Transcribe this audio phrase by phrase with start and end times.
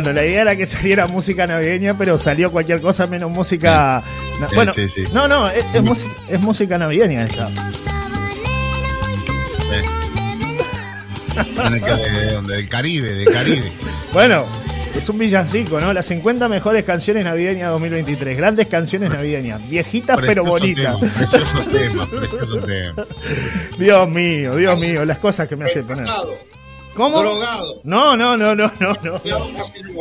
[0.00, 4.00] Bueno, la idea era que saliera música navideña, pero salió cualquier cosa menos música.
[4.40, 5.02] na- Bueno, sí, sí.
[5.12, 7.48] no, no, es, es música, es música navideña esta.
[9.72, 9.82] Eh.
[11.70, 13.72] De- de- Del Caribe, del Caribe.
[14.12, 14.46] Bueno,
[14.94, 15.92] es un villancico, ¿no?
[15.92, 18.36] Las 50 mejores canciones navideñas 2023.
[18.36, 19.68] Grandes canciones navideñas.
[19.68, 20.98] Viejitas pero bonitas.
[21.00, 23.04] tema, precioso tema, precioso tema.
[23.78, 26.06] Dios mío, Dios mío, las cosas que me hace poner.
[26.98, 27.22] ¿Cómo?
[27.22, 27.80] Drogado.
[27.84, 29.18] No, no, no, no, no, no.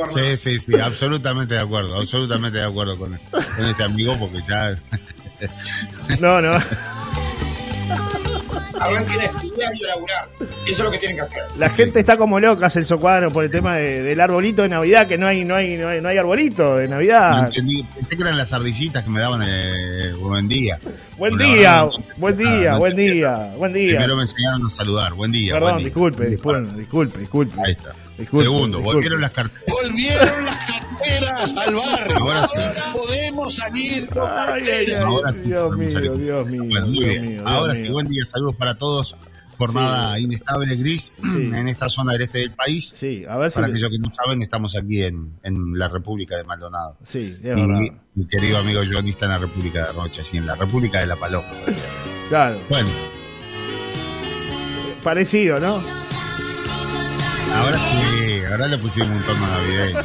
[0.09, 4.75] Sí, sí, sí, absolutamente de acuerdo, absolutamente de acuerdo con, con este amigo porque ya
[6.19, 6.57] No, no.
[8.79, 10.29] Arranquen a estudiar y a laburar.
[10.39, 11.43] Eso es lo que tienen que hacer.
[11.57, 15.07] La gente está como loca, Celso Cuadro, por el tema de- del arbolito de Navidad,
[15.07, 17.45] que no hay, no hay, no hay, no hay arbolito de no Navidad.
[17.45, 17.83] entendí.
[17.95, 20.79] Pensé que eran las ardillitas que me daban eh, buen día.
[21.17, 23.89] Buen día, no- buen ah, día, no buen día, buen día.
[23.91, 25.13] Primero me enseñaron a saludar.
[25.13, 25.53] Buen día.
[25.53, 25.85] Perdón, buen día.
[25.85, 27.61] disculpe, disculpe, disculpe, disculpe.
[27.65, 27.93] Ahí está.
[28.17, 28.93] Disculpe, Segundo, disculpe.
[28.95, 29.61] volvieron las cartas.
[29.67, 30.66] Volvieron las
[31.37, 32.17] carteras al barrio.
[32.17, 32.55] Ahora sí.
[32.93, 35.41] podemos salir con Ay, ay, ay, Ahora sí.
[35.41, 36.11] Dios mío, salir.
[36.17, 37.21] Dios mío, Bueno, muy Dios bien.
[37.25, 37.91] mío, Dios Ahora sí, mío.
[37.93, 38.25] buen día.
[38.25, 39.15] Saludos para todos.
[39.57, 42.93] Jornada inestable gris en esta zona del este del país.
[42.95, 43.55] Sí, a ver si.
[43.55, 46.95] Para aquellos que no saben, estamos aquí en, en la República de Maldonado.
[47.03, 47.79] Sí, es Y verdad.
[47.79, 50.99] mi, mi querido amigo Johnny está en la República de Rocha, sí, en la República
[50.99, 51.47] de la Paloma.
[52.29, 52.87] Claro, Bueno,
[55.03, 55.81] parecido, ¿no?
[57.53, 59.99] Ahora sí, ahora le pusimos un tono navideño.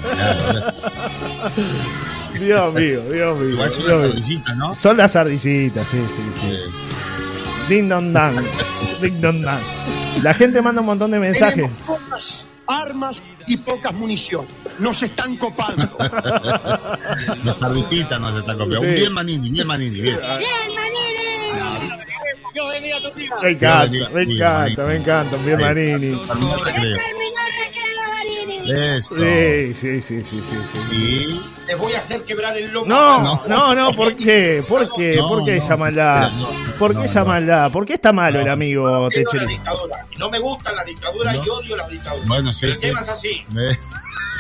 [2.39, 3.49] Dios mío, Dios mío.
[3.51, 4.75] Igual son las ardillitas, ¿no?
[4.77, 6.59] Son las ardillitas, sí, sí, sí.
[7.69, 8.45] Ding dong dang.
[9.01, 9.61] Ding dong dang.
[10.23, 11.71] La gente manda un montón de mensajes.
[11.87, 14.47] Pocas armas y pocas munición.
[14.79, 15.89] Nos están copando.
[17.45, 18.89] las ardillitas nos están copiando.
[18.89, 18.95] Sí.
[18.95, 20.19] Bien Manini, bien Manini, bien.
[22.55, 25.37] Me encanta, Dios me bendiga, encanta, me encanta.
[25.39, 26.17] Bien Manini.
[26.17, 26.99] Terminó el recreo.
[28.65, 29.17] Eso.
[29.17, 30.97] Sí, sí, sí, sí, sí, sí.
[30.97, 32.87] Y Les voy a hacer quebrar el lomo.
[32.87, 34.63] No, no, no, ¿por qué?
[34.69, 35.17] ¿Por qué?
[35.17, 36.31] No, ¿Por qué no, esa maldad?
[36.83, 37.27] ¿Por qué no, esa no.
[37.27, 37.73] maldad?
[37.73, 39.59] ¿Por qué está malo el amigo Techeri?
[40.19, 42.29] No me gustan las dictaduras y odio las dictaduras.
[42.29, 42.87] Bueno, sí, el sí.
[42.89, 43.43] tema es así.
[43.53, 43.77] Me-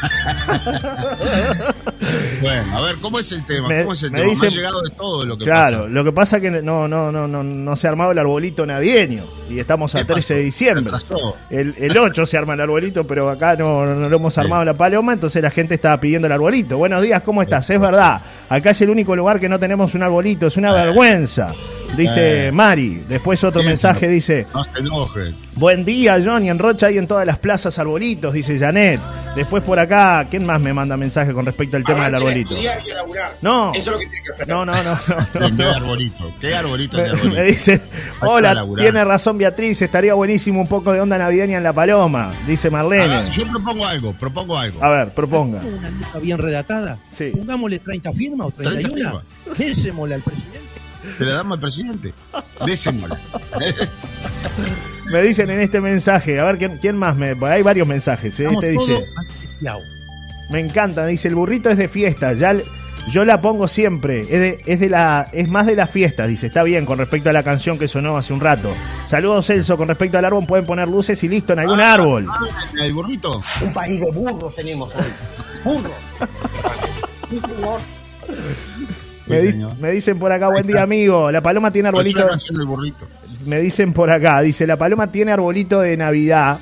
[2.41, 3.69] bueno, a ver, ¿cómo es el tema?
[3.69, 4.31] Me- ¿Cómo es el me tema?
[4.31, 5.88] dicen- me ha llegado de todo lo que Claro, pasa.
[5.91, 8.66] lo que pasa es que no, no, no, no, no se ha armado el arbolito
[8.66, 10.92] navideño y estamos a ¿Qué 13 de diciembre.
[11.50, 14.75] El, el 8 se arma el arbolito, pero acá no, no lo hemos armado la
[14.75, 16.78] paloma, entonces la gente estaba pidiendo el arbolito.
[16.78, 17.69] Buenos días, ¿cómo estás?
[17.70, 21.54] Es verdad, acá es el único lugar que no tenemos un arbolito, es una vergüenza,
[21.97, 22.53] dice Eh.
[22.53, 23.03] Mari.
[23.08, 25.36] Después otro mensaje dice, No se enojen.
[25.56, 29.00] buen día Johnny, en Rocha y en todas las plazas arbolitos, dice Janet.
[29.36, 32.54] Después por acá, ¿quién más me manda mensaje con respecto al tema del arbolito?
[33.41, 33.72] No.
[33.75, 34.48] Eso es lo que tienen que hacer.
[34.48, 35.56] No, no, no, no, no.
[35.56, 36.34] ¿Qué arbolito?
[36.38, 36.97] ¿Qué arbolito?
[36.98, 37.36] ¿Qué Me, arbolito?
[37.36, 37.81] me dice,
[38.20, 42.69] hola, tiene razón Beatriz, estaría buenísimo un poco de onda navideña en la paloma, dice
[42.70, 43.08] Marlene.
[43.22, 44.84] ver, yo propongo algo, propongo algo.
[44.84, 45.60] A ver, proponga.
[45.62, 46.98] una lista bien redactada.
[47.16, 47.31] Sí.
[47.34, 49.22] Pongámosle 30 firmas o 30 31.
[49.56, 50.58] Désemosle al presidente.
[51.18, 52.14] Se la damos al presidente.
[52.64, 53.18] Désemosla.
[55.10, 57.34] Me dicen en este mensaje, a ver quién, quién más me.
[57.46, 58.38] Hay varios mensajes.
[58.40, 58.48] ¿eh?
[58.50, 59.04] Este dice,
[60.50, 62.54] me encanta, dice el burrito es de fiesta, ya
[63.08, 66.46] yo la pongo siempre, es de, es de la, es más de las fiestas, dice,
[66.46, 68.72] está bien con respecto a la canción que sonó hace un rato.
[69.06, 72.26] Saludos Celso, con respecto al árbol pueden poner luces y listo en algún árbol.
[72.28, 72.46] Ah,
[72.80, 73.42] ¿El burrito?
[73.60, 75.04] Un país de burros tenemos hoy.
[75.64, 75.92] Burros.
[79.32, 79.76] Me, Sí, di- señor.
[79.78, 82.54] me dicen por acá, buen día amigo, la paloma tiene ¿Cuál es arbolito.
[82.54, 83.06] del burrito?
[83.47, 86.59] Me dicen por acá, dice, la paloma tiene arbolito de Navidad.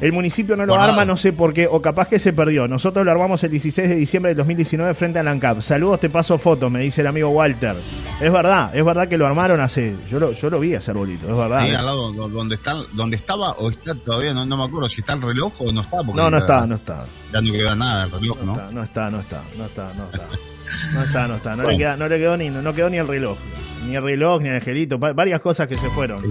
[0.00, 2.66] El municipio no lo arma, no sé por qué, o capaz que se perdió.
[2.66, 5.60] Nosotros lo armamos el 16 de diciembre del 2019 frente a la ANCAP.
[5.60, 7.76] Saludos, te paso fotos, me dice el amigo Walter.
[8.18, 9.94] Es verdad, es verdad que lo armaron hace.
[10.08, 11.58] Yo lo, yo lo vi ese arbolito, es verdad.
[11.58, 14.88] Ahí al lado do- donde está, donde estaba o está todavía, no, no me acuerdo
[14.88, 15.98] si está el reloj o no está.
[15.98, 17.04] Porque No, no está, no está.
[17.34, 18.52] Ya no queda nada el reloj, No ¿no?
[18.54, 20.22] está, no está, no está, no está, no está.
[20.92, 21.56] No está, no está.
[21.56, 23.38] No, le, queda, no le quedó ni, no quedó ni el reloj.
[23.86, 24.98] Ni el reloj, ni el angelito.
[24.98, 26.22] va- Varias cosas que se fueron.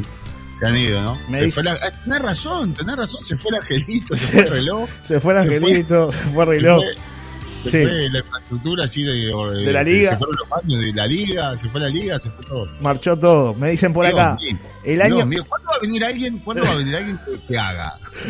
[0.58, 1.18] Se han ido, ¿no?
[1.30, 3.24] Me se dice- fue la, eh, tenés razón, tenés razón.
[3.24, 4.90] Se fue el angelito, se fue el reloj.
[5.04, 6.84] Se fue el Se fue- angelito, se fue el reloj.
[7.64, 7.70] Sí.
[7.70, 9.12] fue la infraestructura así de,
[9.66, 10.10] De la liga.
[10.12, 12.68] Se fueron los baños de la liga, se fue la liga, se fue todo.
[12.82, 13.54] Marchó todo.
[13.56, 14.38] Me dicen por Dios acá.
[14.42, 15.26] mío, El Dios año.
[15.26, 16.40] mío, ¿Cuándo va a venir alguien?
[16.40, 17.94] ¿Cuándo va a venir alguien que, que haga?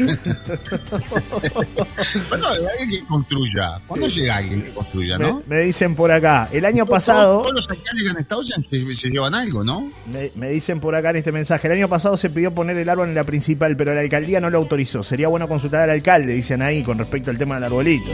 [2.30, 3.78] ¿Cuándo va a venir alguien que construya?
[3.88, 5.44] ¿Cuándo llega alguien que construya, no?
[5.48, 8.56] Me, me dicen por acá, el año pasado, Todos los alcaldes que han estado se,
[8.96, 9.92] se llevan algo, ¿no?
[10.12, 12.90] me, me dicen por acá en este mensaje, el año pasado se pidió poner el
[12.90, 15.04] árbol en la principal, pero la alcaldía no lo autorizó.
[15.04, 18.12] Sería bueno consultar al alcalde, dicen ahí, con respecto al tema del arbolito.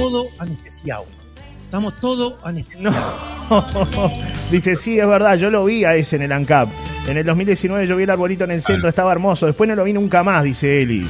[0.00, 1.06] Estamos todos anestesiados.
[1.64, 2.94] Estamos todos anestesiados.
[3.50, 4.12] No.
[4.50, 6.70] Dice, sí, es verdad, yo lo vi a ese en el ANCAP.
[7.06, 9.44] En el 2019 yo vi el arbolito en el centro, estaba hermoso.
[9.46, 11.06] Después no lo vi nunca más, dice Eli.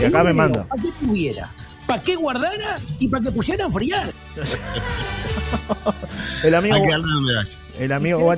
[0.00, 0.64] Y acá me manda.
[0.70, 1.50] ¿A qué tuviera?
[1.86, 4.08] ¿Para qué guardara y para que pusieran a enfriar?
[6.44, 7.50] El amigo, Hay que darle donde vaya.
[7.80, 8.34] el amigo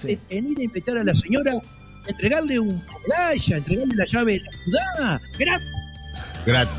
[0.00, 0.18] sí.
[0.30, 1.52] En ir a invitar a la señora,
[2.06, 5.20] entregarle un medalla, entregarle la llave de la ciudad.
[5.38, 5.83] Gratis.
[6.46, 6.72] Gratis.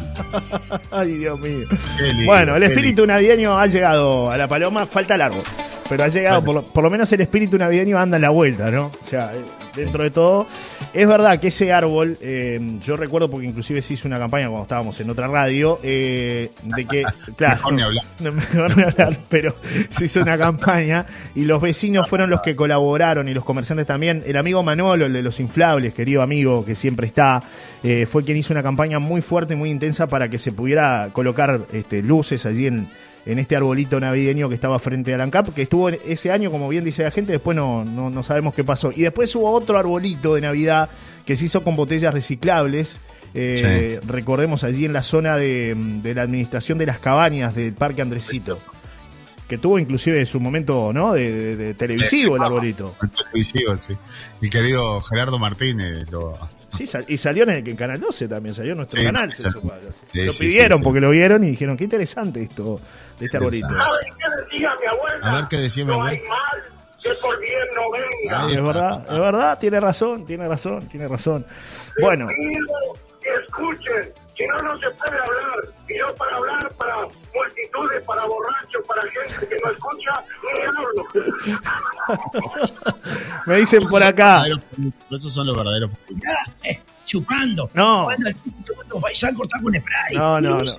[0.91, 1.67] Ay, Dios mío.
[2.01, 5.41] Lindo, Bueno, el espíritu navideño ha llegado a la paloma, falta largo.
[5.89, 8.71] Pero ha llegado, por lo, por lo menos el espíritu navideño anda en la vuelta,
[8.71, 8.85] ¿no?
[8.87, 9.31] O sea,
[9.75, 10.47] dentro de todo.
[10.93, 14.63] Es verdad que ese árbol, eh, yo recuerdo porque inclusive se hizo una campaña cuando
[14.63, 17.03] estábamos en otra radio, eh, de que,
[17.35, 18.05] claro, Mejor ni hablar.
[18.19, 19.55] no, mejor ni hablar, pero
[19.89, 21.05] se hizo una campaña
[21.35, 24.23] y los vecinos fueron los que colaboraron y los comerciantes también.
[24.25, 27.41] El amigo Manolo, el de los inflables, querido amigo que siempre está,
[27.83, 31.61] eh, fue quien hizo una campaña muy fuerte muy intensa para que se pudiera colocar
[31.73, 32.87] este, luces allí en,
[33.25, 36.83] en este arbolito navideño que estaba frente al ANCAP, que estuvo ese año, como bien
[36.83, 38.91] dice la gente, después no, no, no sabemos qué pasó.
[38.95, 40.89] Y después hubo otro arbolito de Navidad
[41.25, 42.99] que se hizo con botellas reciclables.
[43.33, 48.01] eh, Recordemos allí en la zona de, de la administración de las cabañas del Parque
[48.03, 48.59] Andresito.
[49.47, 51.13] Que tuvo inclusive su momento ¿no?
[51.13, 52.95] de, de- de televisivo el arbolito.
[53.01, 53.93] El televisivo, sí.
[54.41, 56.35] Mi querido Gerardo Martínez lo,
[56.75, 59.31] Sí, sal- y salió en el en Canal 12 también, salió en nuestro Sí, canal.
[59.31, 59.61] Celso
[60.11, 60.19] sí.
[60.21, 62.81] Lo pidieron porque lo vieron y dijeron, qué interesante esto
[63.19, 63.67] de este arbolito.
[63.67, 63.95] Interesante.
[63.95, 65.27] ¿Saben qué decía mi abuela?
[65.27, 66.11] A ver qué decía mi No abuela.
[66.11, 66.63] hay mal
[67.01, 68.51] que por bien no venga.
[68.51, 71.45] Es verdad, es verdad, tiene razón, tiene razón, tiene razón.
[72.01, 72.27] Bueno,
[73.47, 75.73] escuchen, si no, no se puede hablar.
[75.87, 80.13] Y yo para hablar para multitudes, para borrachos, para gente que no escucha,
[80.43, 81.05] ni hablo.
[83.45, 84.43] me dicen por acá.
[85.11, 85.91] Esos son los verdaderos.
[87.05, 87.69] Chupando.
[87.73, 88.05] No.
[88.05, 88.35] Bueno, el
[89.35, 90.15] con spray.
[90.17, 90.73] No, no, no.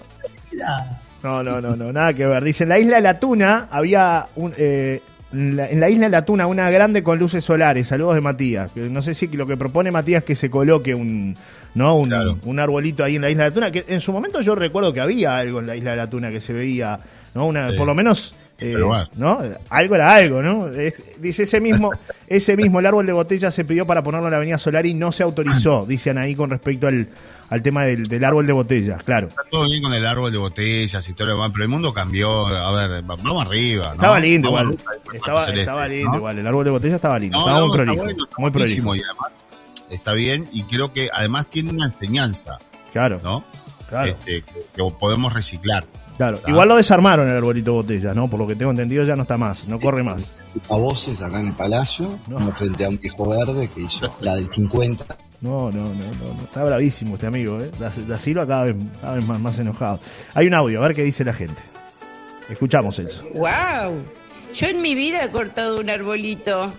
[1.27, 2.45] No, no, no, no, nada que ver.
[2.45, 4.53] Dice, en la isla de la Tuna había un...
[4.57, 5.01] eh,
[5.33, 7.89] en la, en la isla de la Tuna una grande con luces solares.
[7.89, 8.71] Saludos de Matías.
[8.77, 11.37] No sé si lo que propone Matías es que se coloque un,
[11.75, 11.97] ¿no?
[11.97, 12.39] un, Claro.
[12.45, 13.71] un arbolito ahí en la isla de la Tuna.
[13.73, 16.31] Que en su momento yo recuerdo que había algo en la isla de la Tuna
[16.31, 16.97] que se veía,
[17.35, 17.47] ¿no?
[17.47, 17.77] Una, Sí.
[17.77, 18.35] Por lo menos...
[18.59, 18.75] eh.
[19.17, 19.39] ¿no?
[19.69, 20.69] Algo era algo, ¿no?
[21.19, 21.91] Dice ese mismo,
[22.29, 24.95] ese mismo, el árbol de botella se pidió para ponerlo en la avenida Solar y
[24.95, 27.07] no se autorizó, dicen ahí con respecto al,
[27.51, 29.29] al tema del, del árbol de botellas, claro.
[29.29, 31.93] Está todo bien con el árbol de botellas y todo lo demás, pero el mundo
[31.93, 32.47] cambió.
[32.47, 33.89] A ver, va- vamos arriba.
[33.89, 33.95] ¿no?
[33.95, 34.97] Estaba lindo Vamos igual.
[34.97, 36.17] arriba, Estaba, celeste, estaba lindo ¿no?
[36.17, 36.39] igual.
[36.39, 37.39] El árbol de botella estaba lindo.
[37.39, 38.03] No, estaba muy está prolijo.
[38.05, 38.95] bueno, está muy prolijo.
[38.97, 39.31] y además
[39.91, 42.59] está bien y creo que además tiene una enseñanza,
[42.93, 43.45] Claro, ¿no?
[43.89, 44.43] claro, Este,
[44.75, 45.85] que podemos reciclar.
[46.17, 46.41] Claro.
[46.45, 46.51] Ah.
[46.51, 48.29] Igual lo desarmaron el arbolito de botella, ¿no?
[48.29, 50.31] Por lo que tengo entendido ya no está más, no corre más.
[50.69, 52.39] a voces acá en el Palacio, No.
[52.53, 55.17] frente a un viejo verde que hizo la del 50.
[55.43, 56.43] No, no, no, no, no.
[56.43, 57.71] Está bravísimo este amigo, ¿eh?
[58.19, 60.01] Silva cada vez, cada vez más, más enojado.
[60.35, 61.61] Hay un audio, a ver qué dice la gente.
[62.49, 63.23] Escuchamos eso.
[63.35, 64.01] ¡Wow!
[64.55, 66.73] Yo en mi vida he cortado un arbolito.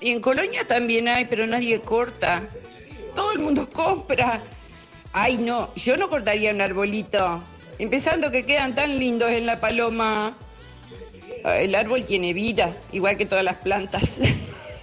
[0.00, 2.40] Y en Colonia también hay, pero nadie corta.
[3.14, 4.40] Todo el mundo compra.
[5.12, 7.42] Ay, no, yo no cortaría un arbolito.
[7.78, 10.36] Empezando que quedan tan lindos en la paloma.
[11.44, 14.18] El árbol tiene vida, igual que todas las plantas.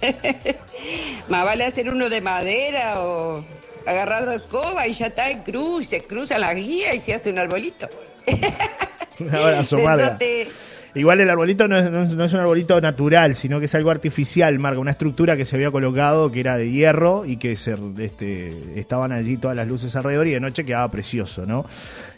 [1.28, 3.44] Más vale hacer uno de madera o
[3.86, 7.30] agarrar de escoba y ya está, y cruz, se cruza la guía y se hace
[7.30, 7.88] un arbolito.
[9.18, 10.10] Un abrazo, Marga.
[10.10, 10.48] Besote.
[10.96, 14.58] Igual el arbolito no es, no es- un arbolito natural, sino que es algo artificial,
[14.58, 14.80] Marga.
[14.80, 19.12] Una estructura que se había colocado que era de hierro y que se, este, estaban
[19.12, 21.66] allí todas las luces alrededor y de noche quedaba precioso, ¿no?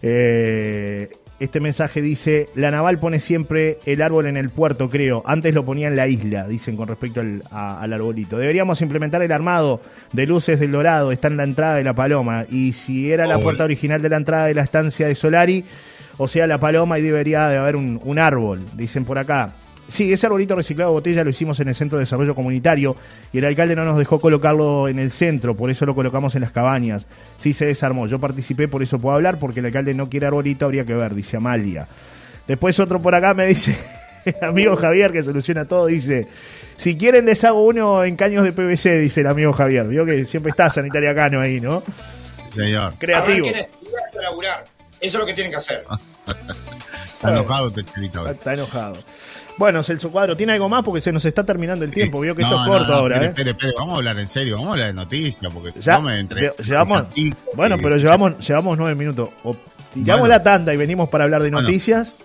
[0.02, 5.22] Eh, este mensaje dice, la naval pone siempre el árbol en el puerto, creo.
[5.24, 8.38] Antes lo ponía en la isla, dicen con respecto al, a- al arbolito.
[8.38, 9.80] Deberíamos implementar el armado
[10.12, 12.44] de luces del Dorado, está en la entrada de la Paloma.
[12.50, 15.64] Y si era la puerta original de la entrada de la estancia de Solari,
[16.18, 19.52] o sea, la paloma y debería de haber un, un árbol, dicen por acá.
[19.88, 22.94] Sí, ese arbolito reciclado de botella lo hicimos en el Centro de Desarrollo Comunitario
[23.32, 26.42] y el alcalde no nos dejó colocarlo en el centro, por eso lo colocamos en
[26.42, 27.06] las cabañas.
[27.38, 30.66] Sí se desarmó, yo participé, por eso puedo hablar, porque el alcalde no quiere arbolito,
[30.66, 31.88] habría que ver, dice Amalia.
[32.46, 33.78] Después otro por acá me dice,
[34.26, 36.28] el amigo Javier que soluciona todo, dice,
[36.76, 39.88] si quieren les hago uno en caños de PVC, dice el amigo Javier.
[39.88, 41.82] Vio que siempre está Sanitaria Cano ahí, ¿no?
[42.50, 43.48] Señor, Creativo.
[43.48, 44.77] Habrá que estudiar para laburar.
[45.00, 45.84] Eso es lo que tienen que hacer.
[47.14, 48.20] está enojado este chelito.
[48.20, 48.96] Está, está enojado.
[49.56, 50.84] Bueno, Celso Cuadro, ¿tiene algo más?
[50.84, 52.20] Porque se nos está terminando el tiempo.
[52.20, 53.30] Vio que esto es no, corto no, ahora, espere, ¿eh?
[53.30, 55.94] espere, espere, vamos a hablar en serio, vamos a hablar de noticias, porque si Ya,
[55.96, 56.52] no me entre.
[56.52, 57.04] lle- llevamos,
[57.54, 59.30] bueno, pero llevamos, llevamos nueve minutos.
[59.42, 59.56] O
[59.94, 60.34] tiramos Bueno.
[60.36, 61.62] la tanda y venimos para hablar de Bueno.
[61.66, 62.18] noticias,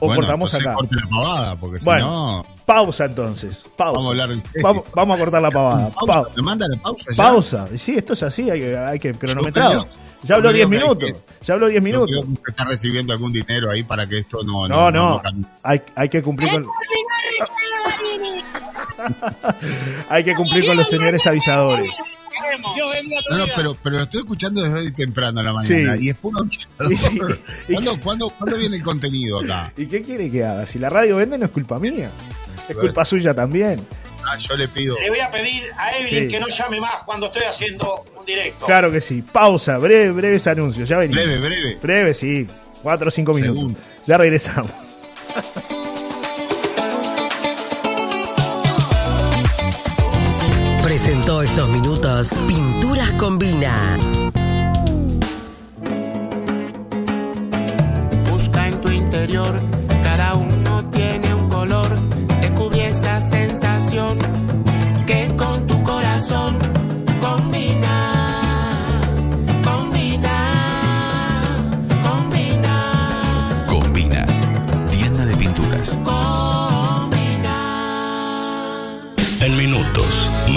[0.00, 0.74] o bueno, cortamos acá.
[0.74, 2.06] corte la pavada, porque si Bueno.
[2.42, 2.46] no.
[2.66, 3.62] Pausa entonces.
[3.76, 3.92] Pausa.
[3.92, 4.62] Vamos a hablar en serio.
[4.66, 5.90] Vamos, vamos a cortar la pavada.
[5.90, 7.22] Pausa, Pau- ¿Me manda la pausa ya?
[7.22, 7.66] pausa.
[7.76, 9.86] Sí, esto es así, hay que, hay que cronometrado.
[10.24, 11.24] Ya habló yo 10 creo que minutos.
[11.46, 12.08] Ya habló 10 Yo minutos.
[12.10, 14.66] creo que usted está recibiendo algún dinero ahí para que esto no.
[14.68, 15.20] No, no.
[15.22, 15.44] cambie.
[15.62, 16.66] Hay, hay que cumplir con.
[20.08, 21.90] hay que cumplir con los señores avisadores.
[23.30, 25.94] No, no, pero, pero lo estoy escuchando desde hoy temprano a la mañana.
[25.96, 26.06] Sí.
[26.06, 27.38] Y es puro avisador.
[27.70, 29.72] ¿Cuándo, cuándo, cuándo viene el contenido acá?
[29.76, 30.66] ¿Y qué quiere que haga?
[30.66, 32.10] Si la radio vende no es culpa mía.
[32.68, 33.84] Es culpa suya también.
[34.26, 34.96] Ah, yo le pido.
[35.00, 36.28] Le voy a pedir a Evelyn Sí.
[36.34, 38.66] que no llame más cuando estoy haciendo un directo.
[38.66, 39.22] Claro que sí.
[39.22, 40.88] Pausa, breve, breves anuncios.
[40.88, 41.24] Ya venimos.
[41.24, 41.78] Breve, breve.
[41.80, 42.46] Breve, sí.
[42.82, 43.54] Cuatro o cinco minutos.
[43.56, 43.80] Segundo.
[44.06, 44.70] Ya regresamos.
[50.82, 53.76] Presentó estos minutos Pinturas Combina.
[58.30, 59.58] Busca en tu interior,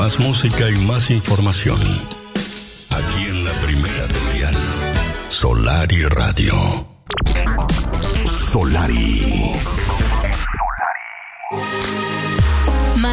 [0.07, 1.81] más música y más información.
[2.91, 4.55] Aquí en la primera del dial.
[5.27, 6.53] Solari Radio.
[8.25, 9.36] Solari.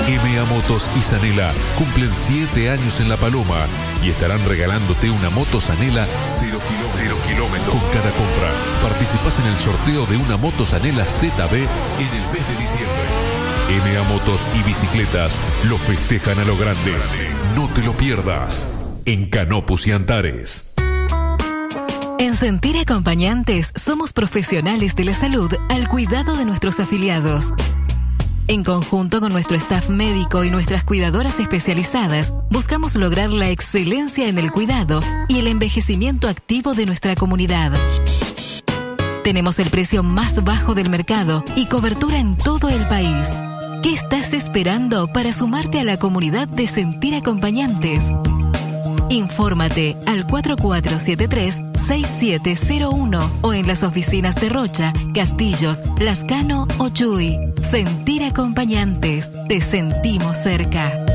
[0.08, 3.66] MA Motos y Sanela cumplen 7 años en La Paloma
[4.02, 6.58] y estarán regalándote una moto Sanela 0
[7.28, 8.50] kilómetros con cada compra.
[8.82, 13.28] Participás en el sorteo de una moto Sanela ZB en el mes de diciembre.
[13.68, 15.38] MA Motos y Bicicletas
[15.68, 16.94] lo festejan a lo grande.
[17.54, 19.02] No te lo pierdas.
[19.04, 20.72] En Canopus y Antares.
[22.18, 27.52] En Sentir Acompañantes somos profesionales de la salud al cuidado de nuestros afiliados.
[28.50, 34.38] En conjunto con nuestro staff médico y nuestras cuidadoras especializadas, buscamos lograr la excelencia en
[34.38, 37.72] el cuidado y el envejecimiento activo de nuestra comunidad.
[39.22, 43.28] Tenemos el precio más bajo del mercado y cobertura en todo el país.
[43.82, 48.04] ¿Qué estás esperando para sumarte a la comunidad de Sentir Acompañantes?
[49.10, 50.26] Infórmate al
[51.88, 57.38] 4473-6701 o en las oficinas de Rocha, Castillos, Lascano o Chuy.
[57.62, 61.07] Sentir acompañantes, te sentimos cerca.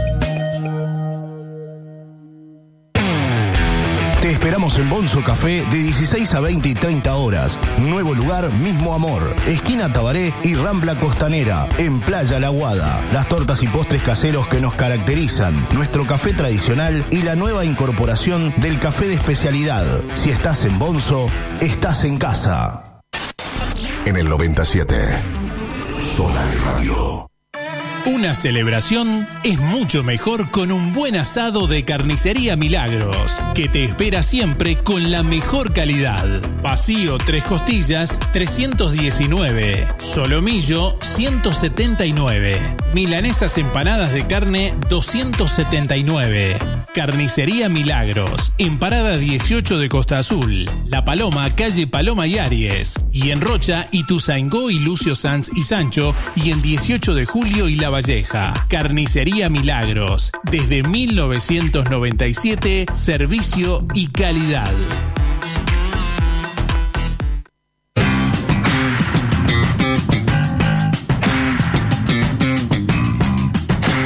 [4.64, 7.60] En Bonzo Café de 16 a 20 y 30 horas.
[7.80, 9.36] Nuevo lugar, mismo amor.
[9.46, 13.02] Esquina Tabaré y Rambla Costanera, en Playa La Guada.
[13.12, 18.54] Las tortas y postres caseros que nos caracterizan, nuestro café tradicional y la nueva incorporación
[18.56, 20.02] del café de especialidad.
[20.16, 21.26] Si estás en Bonzo,
[21.60, 23.02] estás en casa.
[24.06, 24.96] En el 97.
[26.00, 27.33] Solar Radio.
[28.06, 34.24] Una celebración es mucho mejor con un buen asado de Carnicería Milagros, que te espera
[34.24, 36.42] siempre con la mejor calidad.
[36.62, 42.58] Vacío Tres Costillas 319, Solomillo 179,
[42.94, 46.83] Milanesas empanadas de carne 279.
[46.94, 53.32] Carnicería Milagros, en Parada 18 de Costa Azul, La Paloma, calle Paloma y Aries, y
[53.32, 57.90] en Rocha, Ituzaingó y Lucio Sanz y Sancho, y en 18 de Julio y La
[57.90, 58.54] Valleja.
[58.70, 64.72] Carnicería Milagros, desde 1997, servicio y calidad.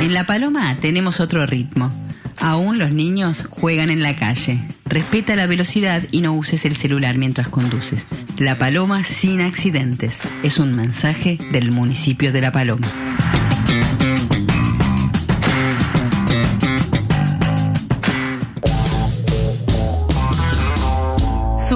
[0.01, 2.06] En La Paloma tenemos otro ritmo.
[2.39, 4.61] Aún los niños juegan en la calle.
[4.85, 8.07] Respeta la velocidad y no uses el celular mientras conduces.
[8.37, 10.19] La Paloma sin accidentes.
[10.43, 12.87] Es un mensaje del municipio de La Paloma.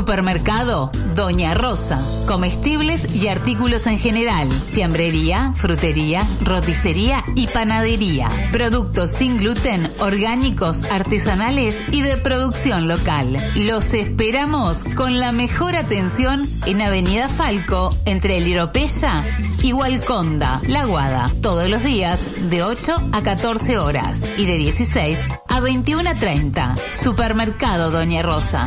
[0.02, 2.04] Supermercado Doña Rosa.
[2.26, 4.50] Comestibles y artículos en general.
[4.72, 8.28] Fiambrería, frutería, roticería y panadería.
[8.52, 13.38] Productos sin gluten, orgánicos, artesanales y de producción local.
[13.54, 19.24] Los esperamos con la mejor atención en Avenida Falco, entre el Iropeya
[19.62, 25.60] Igualconda, La Guada, todos los días de 8 a 14 horas y de 16 a
[25.60, 26.76] 21 a 30.
[26.92, 28.66] Supermercado Doña Rosa.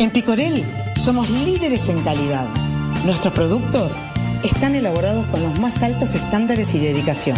[0.00, 0.64] En Picorel
[0.98, 2.48] somos líderes en calidad.
[3.04, 3.96] Nuestros productos
[4.42, 7.36] están elaborados con los más altos estándares y dedicación.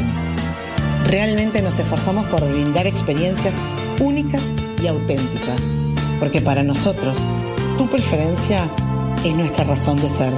[1.08, 3.56] Realmente nos esforzamos por brindar experiencias
[3.98, 4.44] únicas
[4.80, 5.60] y auténticas,
[6.20, 7.18] porque para nosotros
[7.78, 8.70] tu preferencia
[9.24, 10.32] es nuestra razón de ser.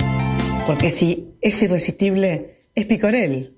[0.66, 3.53] Porque si es irresistible, es Picorel.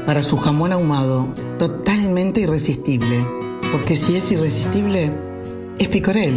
[0.05, 1.27] para su jamón ahumado,
[1.59, 3.25] totalmente irresistible.
[3.73, 5.11] Porque si es irresistible,
[5.77, 6.33] es Picorel.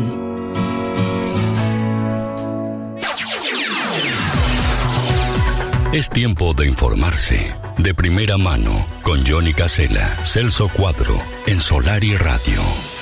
[5.93, 12.17] Es tiempo de informarse de primera mano con Johnny Casela, Celso Cuadro, en Solar y
[12.17, 12.94] Radio.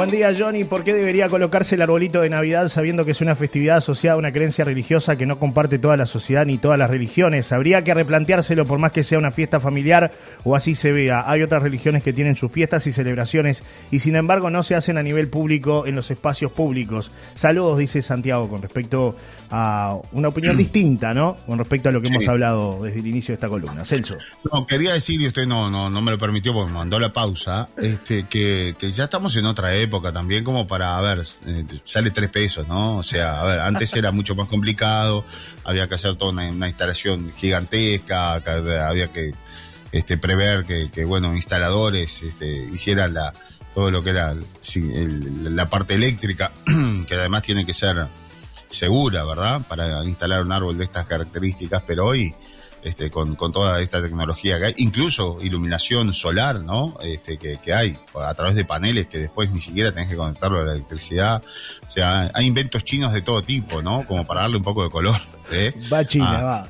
[0.00, 0.64] Buen día, Johnny.
[0.64, 4.18] ¿Por qué debería colocarse el arbolito de Navidad sabiendo que es una festividad asociada a
[4.18, 7.52] una creencia religiosa que no comparte toda la sociedad ni todas las religiones?
[7.52, 10.10] Habría que replanteárselo por más que sea una fiesta familiar
[10.42, 11.24] o así se vea.
[11.30, 14.96] Hay otras religiones que tienen sus fiestas y celebraciones y sin embargo no se hacen
[14.96, 17.10] a nivel público en los espacios públicos.
[17.34, 19.18] Saludos, dice Santiago, con respecto
[19.50, 21.36] a una opinión distinta, ¿no?
[21.44, 23.84] Con respecto a lo que hemos hablado desde el inicio de esta columna.
[23.84, 24.16] Celso.
[24.50, 27.12] No, quería decir, y usted no, no, no me lo permitió porque me mandó la
[27.12, 32.10] pausa, este, que, que ya estamos en otra época también, como para, ver, eh, sale
[32.10, 32.98] tres pesos, ¿no?
[32.98, 35.24] O sea, a ver, antes era mucho más complicado,
[35.64, 38.34] había que hacer toda una, instalación gigantesca,
[38.86, 39.34] había que
[39.92, 43.32] este, prever que, que, bueno, instaladores este, hicieran la,
[43.74, 46.52] todo lo que era la parte eléctrica,
[47.08, 48.06] que además tiene que ser
[48.70, 49.62] segura, ¿verdad?
[49.68, 52.34] Para instalar un árbol de estas características, pero hoy,
[52.82, 56.96] este, con, con toda esta tecnología que hay, incluso iluminación solar, ¿no?
[57.02, 60.60] Este, que, que hay a través de paneles que después ni siquiera tenés que conectarlo
[60.60, 61.42] a la electricidad.
[61.86, 64.06] O sea, hay inventos chinos de todo tipo, ¿no?
[64.06, 65.20] Como para darle un poco de color.
[65.50, 65.74] ¿eh?
[65.92, 66.68] Va China, Ah, va.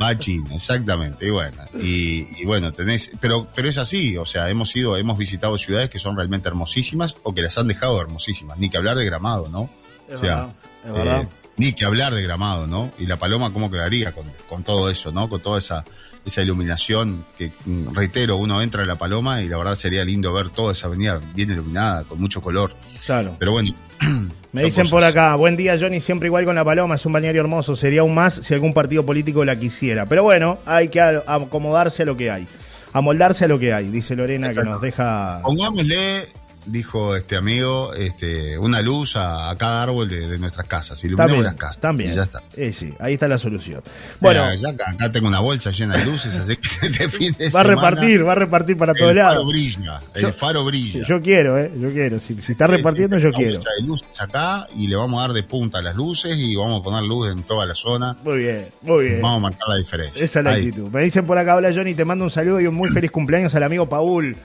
[0.00, 1.26] Va China, exactamente.
[1.26, 5.16] Y bueno, y, y bueno, tenés, pero, pero es así, o sea, hemos ido, hemos
[5.18, 8.58] visitado ciudades que son realmente hermosísimas o que las han dejado hermosísimas.
[8.58, 9.68] Ni que hablar de Gramado, ¿no?
[10.08, 10.50] Es o sea, verdad,
[10.86, 11.28] es verdad.
[11.56, 12.90] Ni que hablar de Gramado, ¿no?
[12.98, 15.28] Y la paloma, ¿cómo quedaría con, con todo eso, ¿no?
[15.28, 15.84] Con toda esa,
[16.24, 20.32] esa iluminación que, mm, reitero, uno entra a la paloma y la verdad sería lindo
[20.32, 22.74] ver toda esa avenida bien iluminada, con mucho color.
[23.04, 23.36] Claro.
[23.38, 23.74] Pero bueno.
[24.52, 24.90] Me dicen cosas.
[24.90, 28.02] por acá, buen día Johnny, siempre igual con la Paloma, es un balneario hermoso, sería
[28.02, 30.06] aún más si algún partido político la quisiera.
[30.06, 32.46] Pero bueno, hay que acomodarse a lo que hay,
[32.92, 35.40] amoldarse a lo que hay, dice Lorena que nos deja...
[35.42, 36.28] Pongámosle,
[36.66, 40.98] dijo este amigo, este, una luz a, a cada árbol de, de nuestras casas.
[41.00, 41.78] También, Iluminemos las casas.
[41.80, 42.10] también.
[42.12, 42.42] Y ya está.
[42.56, 43.82] Eh, sí, ahí está la solución.
[44.20, 47.34] Bueno, Mira, ya acá, acá tengo una bolsa llena de luces, así que este fin
[47.38, 49.46] de va a repartir, va a repartir para todos El faro lados.
[49.48, 51.02] brilla, el Yo- faro brilla.
[51.06, 52.18] Yo quiero, eh, yo quiero.
[52.20, 53.60] Si, si está repartiendo, yo Vamos a quiero.
[53.80, 56.82] de luces acá y le vamos a dar de punta las luces y vamos a
[56.82, 58.16] poner luz en toda la zona.
[58.24, 59.20] Muy bien, muy bien.
[59.22, 60.24] Vamos a marcar la diferencia.
[60.24, 60.66] Esa es la Ahí.
[60.68, 60.88] actitud.
[60.90, 63.54] Me dicen por acá, hola Johnny, te mando un saludo y un muy feliz cumpleaños
[63.54, 64.36] al amigo Paul.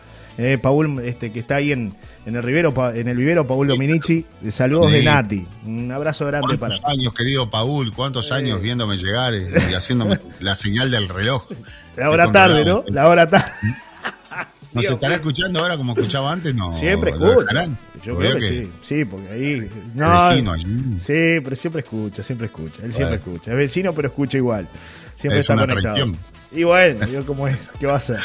[0.41, 1.93] Eh, Paul, este, que está ahí en,
[2.25, 4.25] en el Rivero, en el vivero, Paul Dominici.
[4.39, 5.03] De saludos de.
[5.03, 5.45] Nati.
[5.65, 6.75] Un abrazo grande para.
[6.77, 7.91] ¿Cuántos años, querido Paul?
[7.91, 11.45] ¿Cuántos años viéndome llegar y, y haciéndome la señal del reloj?
[11.97, 12.85] La hora tarde, ¿no?
[12.87, 13.51] La hora tarde.
[14.71, 16.53] ¿Nos estará escuchando ahora como escuchaba antes?
[16.55, 16.73] No.
[16.77, 17.67] Siempre ¿Lo escucha.
[18.05, 18.71] Yo creo que, que- sí.
[18.83, 19.59] Sí, porque ahí.
[19.93, 20.65] vecino allí.
[20.99, 22.83] Sí, pero siempre escucha, siempre escucha.
[22.85, 23.51] Él siempre escucha.
[23.51, 24.67] Es vecino, pero escucha igual.
[25.15, 25.95] Siempre Es está una conectado.
[25.95, 26.17] traición.
[26.51, 27.57] Y bueno, yo cómo es.
[27.79, 28.19] ¿Qué va a hacer?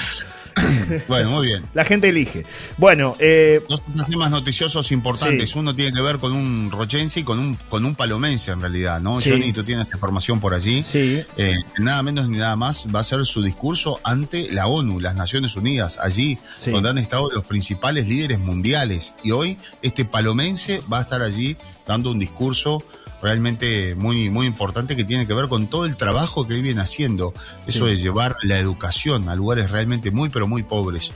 [1.09, 1.65] Bueno, muy bien.
[1.75, 2.45] La gente elige.
[2.77, 5.55] Bueno, eh, Dos temas noticiosos importantes.
[5.57, 9.01] Uno tiene que ver con un rochense y con un, con un palomense, en realidad,
[9.01, 9.21] ¿no?
[9.21, 9.31] Sí.
[9.31, 10.83] Johnny, tú tienes información por allí.
[10.85, 11.23] Sí.
[11.37, 15.15] Eh, nada menos ni nada más va a ser su discurso ante la ONU, las
[15.15, 16.71] Naciones Unidas, allí Sí.
[16.71, 19.15] donde han estado los principales líderes mundiales.
[19.23, 22.83] Y hoy este palomense va a estar allí dando un discurso
[23.25, 26.81] realmente muy, muy importante que tiene que ver con todo el trabajo que él viene
[26.83, 27.33] haciendo.
[27.67, 27.93] Eso Sí.
[27.93, 31.13] de llevar la educación a lugares realmente muy, pero muy pobres.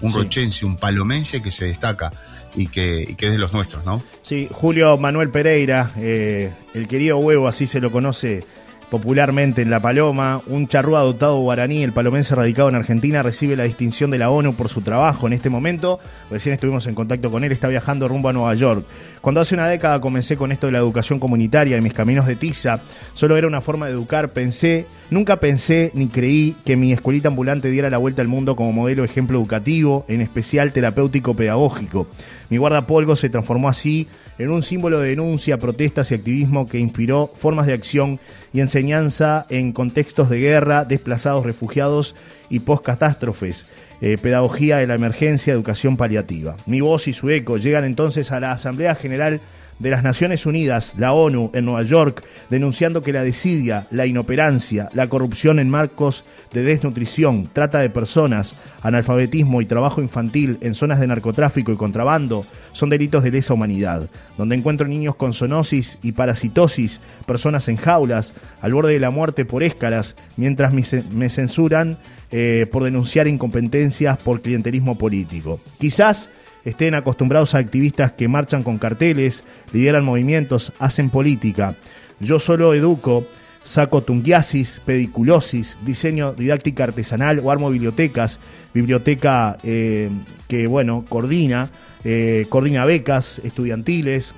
[0.00, 0.18] Un Sí.
[0.18, 2.10] rochense, un palomense que se destaca
[2.54, 4.00] y que, y que es de los nuestros, ¿no?
[4.22, 8.44] Sí, Julio Manuel Pereira, eh, el querido huevo, así se lo conoce
[8.90, 13.64] popularmente en La Paloma, un charrúa adoptado guaraní, el palomense radicado en Argentina, recibe la
[13.64, 15.98] distinción de la ONU por su trabajo en este momento.
[16.30, 18.84] Recién estuvimos en contacto con él, está viajando rumbo a Nueva York.
[19.20, 22.36] Cuando hace una década comencé con esto de la educación comunitaria y mis caminos de
[22.36, 22.80] tiza,
[23.14, 27.70] solo era una forma de educar, pensé, nunca pensé ni creí que mi escuelita ambulante
[27.70, 32.06] diera la vuelta al mundo como modelo ejemplo educativo, en especial terapéutico pedagógico.
[32.48, 37.26] Mi guardapolvo se transformó así en un símbolo de denuncia, protestas y activismo que inspiró
[37.26, 38.20] formas de acción
[38.52, 42.14] y enseñanza en contextos de guerra, desplazados, refugiados
[42.48, 43.66] y post-catástrofes.
[44.00, 46.56] Eh, pedagogía de la emergencia, educación paliativa.
[46.66, 49.40] Mi voz y su eco llegan entonces a la Asamblea General
[49.78, 54.88] de las Naciones Unidas, la ONU, en Nueva York, denunciando que la desidia, la inoperancia,
[54.92, 60.98] la corrupción en marcos de desnutrición, trata de personas, analfabetismo y trabajo infantil en zonas
[60.98, 66.12] de narcotráfico y contrabando son delitos de lesa humanidad, donde encuentro niños con zoonosis y
[66.12, 71.28] parasitosis, personas en jaulas, al borde de la muerte por escalas, mientras me ce- me
[71.30, 71.98] censuran
[72.30, 75.60] eh, por denunciar incompetencias por clientelismo político.
[75.78, 76.30] Quizás
[76.64, 81.74] estén acostumbrados a activistas que marchan con carteles, lideran movimientos, hacen política.
[82.20, 83.26] Yo solo educo,
[83.64, 88.40] saco tungiasis, pediculosis, diseño didáctica artesanal o armo bibliotecas,
[88.72, 90.08] biblioteca eh,
[90.48, 91.70] que, bueno, coordina,
[92.02, 94.34] eh, coordina becas estudiantiles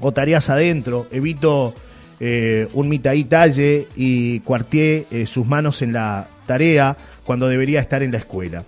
[0.00, 1.74] o tareas adentro, evito
[2.20, 8.12] eh, un mitaí talle y cuartié sus manos en la tarea cuando debería estar en
[8.12, 8.64] la escuela.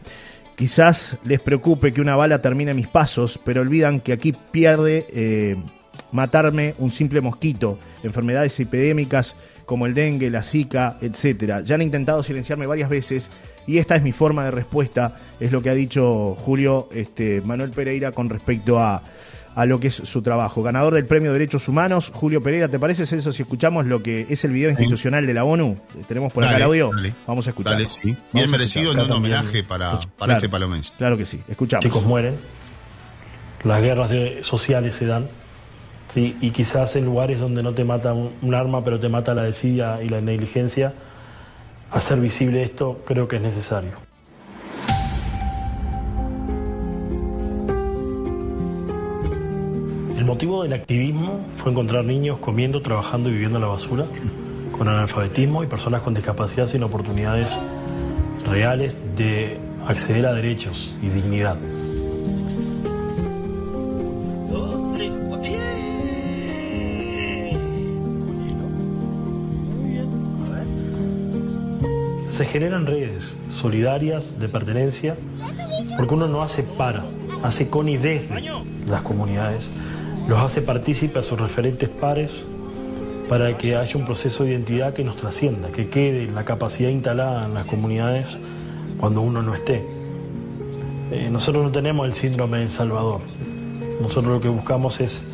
[0.56, 5.56] Quizás les preocupe que una bala termine mis pasos, pero olvidan que aquí pierde eh,
[6.12, 9.34] matarme un simple mosquito, enfermedades epidémicas
[9.66, 11.62] como el dengue, la zika, etcétera.
[11.62, 13.30] Ya han intentado silenciarme varias veces
[13.66, 17.70] y esta es mi forma de respuesta, es lo que ha dicho Julio este, Manuel
[17.70, 19.02] Pereira con respecto a,
[19.54, 20.62] a lo que es su trabajo.
[20.62, 24.26] Ganador del Premio de Derechos Humanos, Julio Pereira, ¿te parece eso si escuchamos lo que
[24.28, 25.76] es el video institucional de la ONU?
[26.08, 26.90] Tenemos por acá el audio.
[26.94, 27.14] dale.
[27.26, 27.74] Vamos a escuchar.
[27.74, 28.16] Dale, sí.
[28.32, 30.92] Bien merecido en un homenaje para, para este palomense.
[30.98, 31.84] Claro que sí, escuchamos.
[31.84, 32.34] chicos mueren,
[33.62, 35.28] las guerras de- sociales se dan,
[36.08, 36.36] ¿sí?
[36.40, 39.42] y quizás en lugares donde no te mata un, un arma, pero te mata la
[39.44, 40.92] desidia y la negligencia,
[41.90, 43.92] hacer visible esto creo que es necesario.
[50.24, 54.06] El motivo del activismo fue encontrar niños comiendo, trabajando y viviendo en la basura,
[54.72, 57.58] con analfabetismo y personas con discapacidad sin oportunidades
[58.46, 61.58] reales de acceder a derechos y dignidad.
[72.28, 75.18] Se generan redes solidarias de pertenencia
[75.98, 77.04] porque uno no hace para,
[77.42, 78.42] hace con y desde
[78.88, 79.68] las comunidades,
[80.28, 82.30] los hace partícipe a sus referentes pares
[83.28, 87.46] para que haya un proceso de identidad que nos trascienda, que quede la capacidad instalada
[87.46, 88.26] en las comunidades
[88.98, 89.84] cuando uno no esté.
[91.10, 93.20] Eh, nosotros no tenemos el síndrome del Salvador.
[94.00, 95.26] Nosotros lo que buscamos es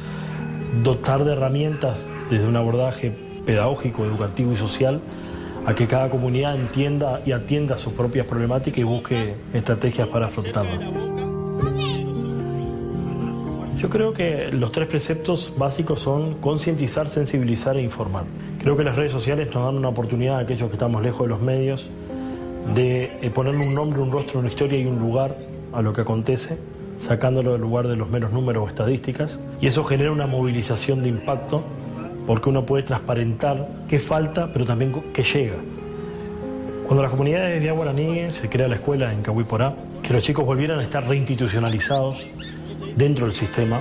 [0.82, 1.96] dotar de herramientas
[2.28, 3.12] desde un abordaje
[3.44, 5.00] pedagógico, educativo y social
[5.66, 11.19] a que cada comunidad entienda y atienda sus propias problemáticas y busque estrategias para afrontarlas.
[13.80, 18.24] Yo creo que los tres preceptos básicos son concientizar, sensibilizar e informar.
[18.58, 21.28] Creo que las redes sociales nos dan una oportunidad a aquellos que estamos lejos de
[21.28, 21.88] los medios
[22.74, 25.34] de eh, ponerle un nombre, un rostro, una historia y un lugar
[25.72, 26.58] a lo que acontece,
[26.98, 29.38] sacándolo del lugar de los meros números o estadísticas.
[29.62, 31.64] Y eso genera una movilización de impacto
[32.26, 35.56] porque uno puede transparentar qué falta, pero también qué llega.
[36.86, 40.80] Cuando las comunidades de Guaraní se crea la escuela en Cahuiporá, que los chicos volvieran
[40.80, 42.26] a estar reinstitucionalizados
[43.00, 43.80] dentro del sistema,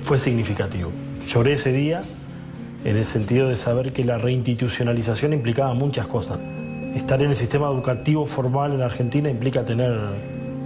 [0.00, 0.90] fue significativo.
[1.28, 2.02] Lloré ese día
[2.82, 6.38] en el sentido de saber que la reinstitucionalización implicaba muchas cosas.
[6.96, 9.92] Estar en el sistema educativo formal en Argentina implica tener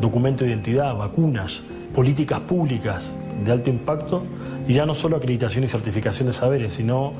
[0.00, 3.12] documento de identidad, vacunas, políticas públicas
[3.44, 4.22] de alto impacto
[4.68, 7.14] y ya no solo acreditación y certificación de saberes, sino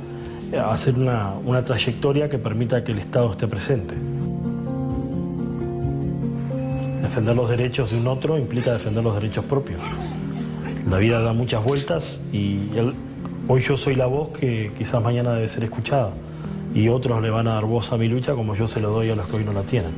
[0.65, 3.97] hacer una, una trayectoria que permita que el Estado esté presente.
[7.03, 9.81] Defender los derechos de un otro implica defender los derechos propios.
[10.91, 12.61] La vida da muchas vueltas y
[13.47, 16.13] hoy yo soy la voz que quizás mañana debe ser escuchada
[16.75, 19.11] y otros le van a dar voz a mi lucha como yo se lo doy
[19.11, 19.93] a los que hoy no la tienen.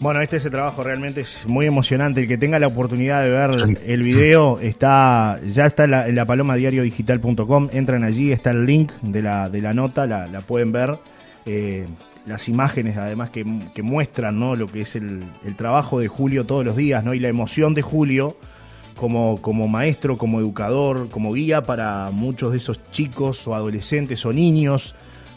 [0.00, 2.20] Bueno, este ese trabajo realmente es muy emocionante.
[2.20, 3.50] El que tenga la oportunidad de ver
[3.86, 6.26] el video está ya está en la, en la.
[7.72, 10.98] Entran allí, está el link de la, de la nota, la, la pueden ver.
[11.46, 11.86] Eh,
[12.26, 14.54] las imágenes además que, que muestran ¿no?
[14.54, 17.14] lo que es el, el trabajo de Julio todos los días ¿no?
[17.14, 18.36] y la emoción de Julio
[18.96, 24.32] como, como maestro, como educador, como guía para muchos de esos chicos o adolescentes o
[24.32, 24.94] niños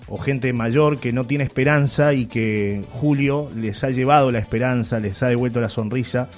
[0.07, 4.99] o gente mayor que no tiene esperanza y que Julio les ha llevado la esperanza,
[4.99, 6.29] les ha devuelto la sonrisa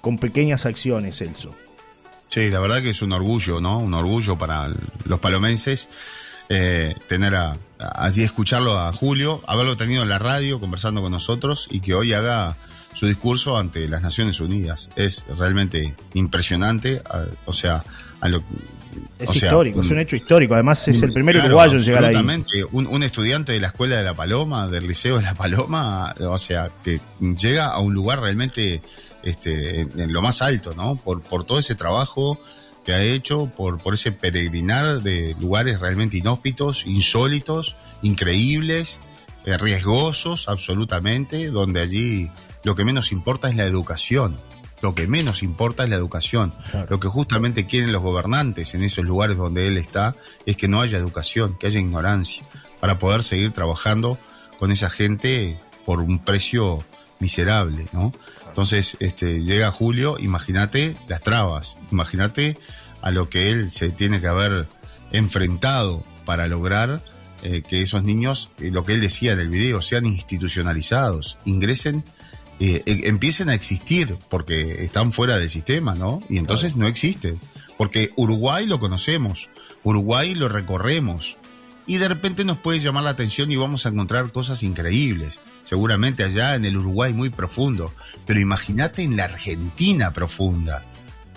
[0.00, 1.54] con pequeñas acciones, Celso.
[2.28, 3.78] Sí, la verdad que es un orgullo, ¿no?
[3.78, 4.68] Un orgullo para
[5.04, 5.88] los palomenses
[6.50, 11.12] eh, tener a, a- allí escucharlo a Julio, haberlo tenido en la radio conversando con
[11.12, 12.56] nosotros y que hoy haga
[12.92, 14.88] su discurso ante las Naciones Unidas.
[14.96, 17.84] Es realmente impresionante, a- o sea,
[18.20, 18.42] a lo
[19.18, 20.54] Es o sea, histórico, es un hecho histórico.
[20.54, 22.14] Además, es el primer Claro, uruguayo en llegar ahí.
[22.70, 26.38] Un, un estudiante de la escuela de la Paloma, del liceo de la Paloma, o
[26.38, 28.80] sea, que llega a un lugar realmente
[29.24, 30.94] este, en, en lo más alto, ¿no?
[30.96, 32.40] Por, por todo ese trabajo
[32.84, 39.00] que ha hecho, por, por ese peregrinar de lugares realmente inhóspitos, insólitos, increíbles,
[39.44, 42.30] eh, riesgosos, absolutamente, donde allí
[42.62, 44.36] lo que menos importa es la educación.
[44.82, 46.52] Lo que menos importa es la educación.
[46.90, 50.82] Lo que justamente quieren los gobernantes en esos lugares donde él está es que no
[50.82, 52.42] haya educación, que haya ignorancia,
[52.80, 54.18] para poder seguir trabajando
[54.58, 56.84] con esa gente por un precio
[57.18, 58.12] miserable, ¿no?
[58.54, 62.56] Entonces, este, llega Julio, imagínate las trabas, imagínate
[63.02, 64.68] a lo que él se tiene que haber
[65.10, 67.02] enfrentado para lograr
[67.42, 72.04] eh, que esos niños, eh, lo que él decía en el video, sean institucionalizados, ingresen,
[72.60, 76.22] eh, eh, empiecen a existir, porque están fuera del sistema, ¿no?
[76.28, 77.40] Y entonces no existen.
[77.76, 79.50] Porque Uruguay lo conocemos,
[79.82, 81.38] Uruguay lo recorremos,
[81.88, 85.40] y de repente nos puede llamar la atención y vamos a encontrar cosas increíbles.
[85.64, 87.92] Seguramente allá en el Uruguay muy profundo,
[88.26, 90.82] pero imagínate en la Argentina profunda.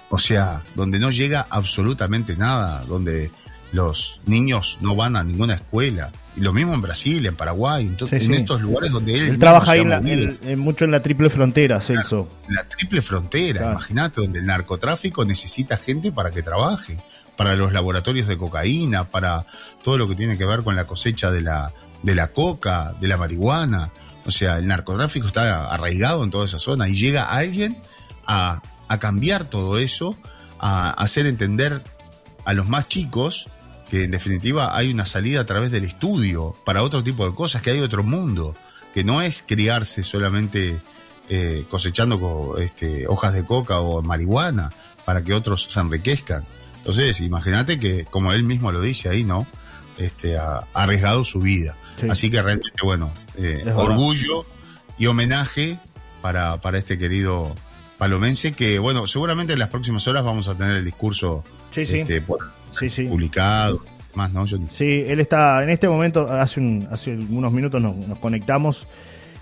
[0.09, 3.31] O sea, donde no llega absolutamente nada, donde
[3.73, 6.11] los niños no van a ninguna escuela.
[6.35, 9.71] Y lo mismo en Brasil, en Paraguay, en, Sí, en estos lugares donde él, trabaja
[9.71, 12.29] ahí en la- mucho en la triple frontera, Celso.
[12.47, 16.97] La triple frontera, imagínate, donde el narcotráfico necesita gente para que trabaje,
[17.35, 19.45] para los laboratorios de cocaína, para
[19.83, 23.07] todo lo que tiene que ver con la cosecha de la, de la coca, de
[23.07, 23.91] la marihuana.
[24.27, 27.81] O sea, el narcotráfico está arraigado en toda esa zona y llega alguien
[28.27, 28.61] a,
[28.99, 30.15] cambiar todo eso,
[30.59, 31.81] a hacer entender
[32.45, 33.47] a los más chicos
[33.89, 37.61] que en definitiva hay una salida a través del estudio para otro tipo de cosas,
[37.61, 38.53] que hay otro mundo,
[38.93, 40.81] que no es criarse solamente
[41.29, 44.71] eh, cosechando co- este, hojas de coca o marihuana
[45.05, 46.43] para que otros se enriquezcan.
[46.79, 49.47] Entonces, imagínate que, como él mismo lo dice ahí, ¿no?
[49.97, 51.75] Este, ha arriesgado su vida.
[51.99, 52.07] Sí.
[52.09, 54.45] Así que realmente, bueno, eh, orgullo
[54.99, 55.77] y homenaje
[56.21, 57.55] para, para este querido
[57.97, 61.99] palomense que, bueno, seguramente en las próximas horas vamos a tener el discurso Sí, sí.
[61.99, 62.23] este,
[62.77, 63.03] Sí, sí.
[63.05, 63.81] publicado,
[64.13, 64.45] más, ¿no?
[64.45, 68.87] Yo- Sí, él está en este momento, hace, un- hace unos minutos nos, nos conectamos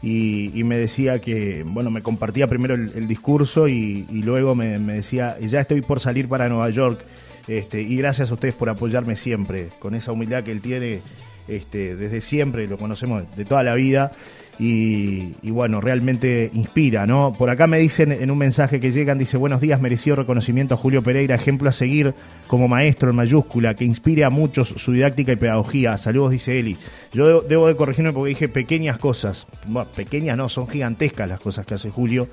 [0.02, 4.56] y, y me decía que, bueno, me compartía primero el, el discurso y, y luego
[4.56, 7.04] me, me decía, ya estoy por salir para Nueva York
[7.48, 11.02] este, y gracias a ustedes por apoyarme siempre, con esa humildad que él tiene
[11.48, 14.12] este, desde siempre, lo conocemos de toda la vida.
[14.58, 17.34] Y, y bueno, realmente inspira, ¿no?
[17.34, 20.78] Por acá me dicen en un mensaje que llegan, dice, buenos días, merecido reconocimiento a
[20.78, 22.14] Julio Pereira, ejemplo a seguir
[22.48, 25.98] como maestro en mayúscula, que inspire a muchos su didáctica y pedagogía.
[25.98, 26.78] Saludos, dice Eli.
[27.12, 29.46] Yo debo, debo de corregirme porque dije pequeñas cosas.
[29.68, 32.30] Bueno, pequeñas no, son gigantescas las cosas que hace Julio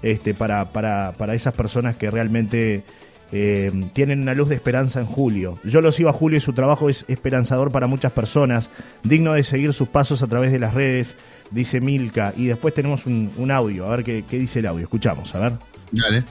[0.00, 2.84] este, para, para, para esas personas que realmente
[3.32, 5.58] eh, tienen una luz de esperanza en Julio.
[5.64, 8.70] Yo lo sigo a Julio y su trabajo es esperanzador para muchas personas,
[9.02, 11.16] digno de seguir sus pasos a través de las redes,
[11.50, 12.32] dice Milka.
[12.36, 14.84] Y después tenemos un, un audio, a ver qué, qué dice el audio.
[14.84, 15.52] Escuchamos, a ver.
[15.92, 16.24] Dale.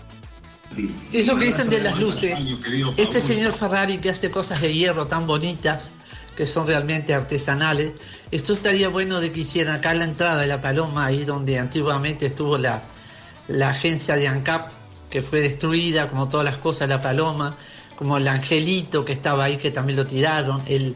[1.11, 2.39] Eso que dicen de las luces,
[2.97, 5.91] este señor Ferrari que hace cosas de hierro tan bonitas,
[6.35, 7.91] que son realmente artesanales,
[8.31, 11.59] esto estaría bueno de que hicieran acá en la entrada de la Paloma, ahí donde
[11.59, 12.81] antiguamente estuvo la,
[13.47, 14.71] la agencia de ANCAP,
[15.13, 17.55] que fue destruida, como todas las cosas la Paloma,
[17.95, 20.95] como el angelito que estaba ahí, que también lo tiraron, el,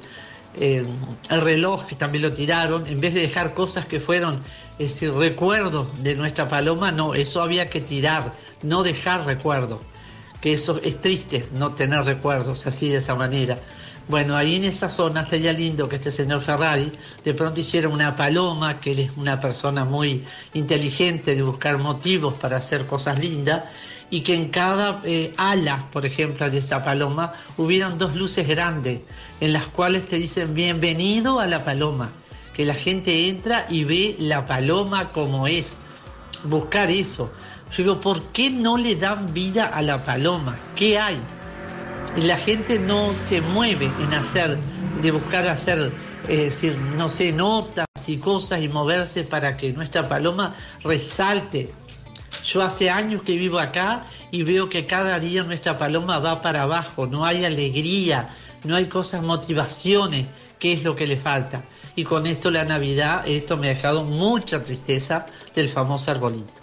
[0.60, 0.84] eh,
[1.30, 4.42] el reloj que también lo tiraron, en vez de dejar cosas que fueron
[4.80, 9.82] es decir, recuerdos de nuestra paloma, no, eso había que tirar, no dejar recuerdos,
[10.42, 13.60] que eso es triste, no tener recuerdos así de esa manera.
[14.08, 16.92] Bueno, ahí en esa zona sería lindo que este señor Ferrari
[17.24, 20.24] de pronto hiciera una paloma, que él es una persona muy
[20.56, 23.66] inteligente de buscar motivos para hacer cosas lindas,
[24.10, 29.02] y que en cada eh, ala, por ejemplo, de esa paloma, hubieran dos luces grandes,
[29.42, 32.12] en las cuales te dicen bienvenido a la paloma,
[32.54, 35.76] que la gente entra y ve la paloma como es,
[36.44, 37.32] buscar eso.
[37.72, 40.58] Yo digo, ¿por qué no le dan vida a la paloma?
[40.76, 41.18] ¿Qué hay?
[42.16, 44.58] Y la gente no se mueve en hacer,
[45.02, 45.92] de buscar hacer,
[46.30, 51.74] es decir, no sé, notas y cosas y moverse para que nuestra paloma resalte.
[52.46, 56.64] Yo hace años que vivo acá y veo que cada día nuestra paloma va para
[56.64, 58.30] abajo, no hay alegría,
[58.64, 60.28] no hay cosas, motivaciones,
[60.60, 61.64] que es lo que le falta.
[61.96, 66.54] Y con esto la Navidad, esto me ha dejado mucha tristeza del famoso arbolito.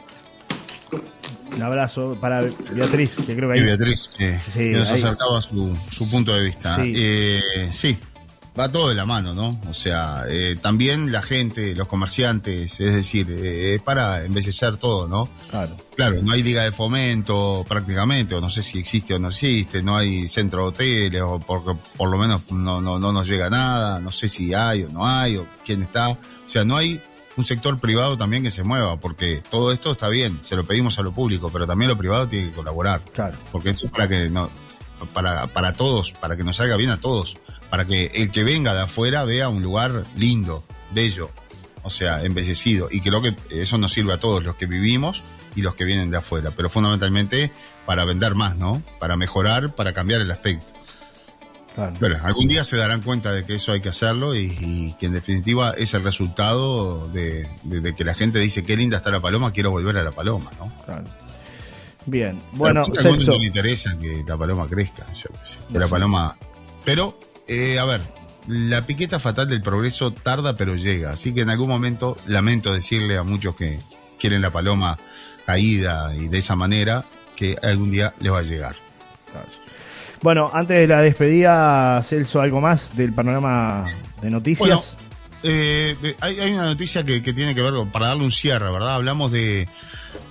[1.57, 2.41] Un abrazo para
[2.73, 3.61] Beatriz, que creo que ahí.
[3.61, 6.77] Y Beatriz, que, Sí, que nos ahí- acercaba su, su punto de vista.
[6.77, 6.93] Sí.
[6.97, 7.97] Eh, sí,
[8.59, 9.59] va todo de la mano, ¿no?
[9.69, 15.09] O sea, eh, también la gente, los comerciantes, es decir, eh, es para embellecer todo,
[15.09, 15.29] ¿no?
[15.51, 15.77] Claro.
[15.97, 19.83] Claro, no hay liga de fomento prácticamente, o no sé si existe o no existe,
[19.83, 23.51] no hay centro de hoteles, o porque por lo menos no, no, no nos llega
[23.51, 26.11] nada, no sé si hay o no hay, o quién está.
[26.11, 27.01] O sea, no hay
[27.37, 30.99] un sector privado también que se mueva, porque todo esto está bien, se lo pedimos
[30.99, 33.03] a lo público, pero también lo privado tiene que colaborar.
[33.13, 33.37] Claro.
[33.51, 34.51] Porque esto es para que no,
[35.13, 37.37] para, para todos, para que nos salga bien a todos,
[37.71, 41.31] para que el que venga de afuera vea un lugar lindo, bello,
[41.83, 45.23] o sea, embellecido, y creo que eso nos sirve a todos, los que vivimos
[45.57, 47.51] y los que vienen de afuera, pero fundamentalmente
[47.87, 48.83] para vender más, ¿no?
[48.99, 50.67] Para mejorar, para cambiar el aspecto.
[51.99, 55.07] Pero algún día se darán cuenta de que eso hay que hacerlo y, y que
[55.07, 59.11] en definitiva es el resultado de, de- de que la gente dice qué linda está
[59.11, 60.73] la paloma, quiero volver a la paloma, ¿no?
[62.07, 62.39] Bien.
[62.53, 66.39] Bueno, a algunos no le interesa que la paloma crezca, yo sé, que la paloma.
[66.85, 68.01] Pero, eh, a ver,
[68.47, 73.17] la piqueta fatal del progreso tarda pero llega, así que en algún momento lamento decirle
[73.17, 73.79] a muchos que
[74.19, 74.99] quieren la paloma
[75.47, 77.05] caída y de esa manera
[77.37, 78.75] que algún día les va a llegar.
[80.23, 83.87] Bueno, antes de la despedida, Celso, algo más del panorama
[84.23, 84.67] de noticias.
[84.69, 84.83] Bueno,
[85.43, 88.71] eh, eh, hay, hay una noticia que, que tiene que ver, para darle un cierre,
[88.71, 88.95] ¿verdad?
[88.95, 89.69] Hablamos de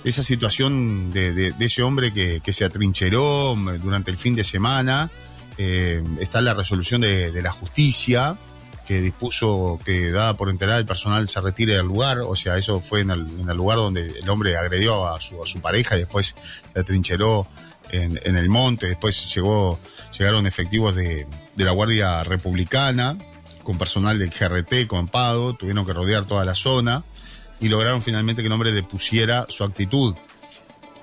[0.04, 4.34] esa situación de, de- de ese hombre que, que se atrincheró mm, durante el fin
[4.36, 5.12] de semana.
[5.58, 8.38] Eh, está la resolución de, la justicia
[8.88, 12.20] que dispuso que, dada por enterar, el personal se retire del lugar.
[12.20, 15.62] O sea, eso fue en el, lugar donde el hombre agredió a su, a su
[15.62, 16.36] pareja y después
[16.74, 17.48] se atrincheró
[17.92, 18.88] en, el monte.
[18.88, 19.34] Después
[20.18, 23.18] llegaron efectivos de, de la Guardia Republicana
[23.64, 27.04] con personal del GRT, con Pado, tuvieron que rodear toda la zona
[27.60, 30.16] y lograron finalmente que el hombre depusiera su actitud.